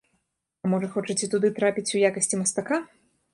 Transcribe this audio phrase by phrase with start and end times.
[0.63, 2.81] А можа, хочаце туды трапіць у якасці мастака?